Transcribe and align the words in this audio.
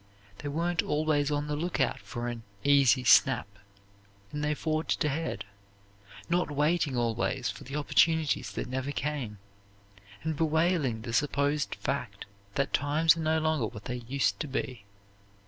They 0.39 0.49
weren't 0.49 0.81
always 0.81 1.29
on 1.29 1.45
the 1.45 1.55
lookout 1.55 1.99
for 1.99 2.27
an 2.27 2.41
'easy 2.63 3.03
snap' 3.03 3.59
and 4.31 4.43
they 4.43 4.55
forged 4.55 5.05
ahead, 5.05 5.45
not 6.27 6.49
waiting 6.49 6.97
always 6.97 7.51
for 7.51 7.65
the 7.65 7.75
opportunities 7.75 8.51
that 8.53 8.65
never 8.67 8.91
came, 8.91 9.37
and 10.23 10.35
bewailing 10.35 11.03
the 11.03 11.13
supposed 11.13 11.75
fact 11.75 12.25
that 12.55 12.73
times 12.73 13.15
are 13.15 13.19
no 13.19 13.37
longer 13.37 13.67
what 13.67 13.85
they 13.85 13.97
used 13.97 14.39
to 14.39 14.47
be." 14.47 14.85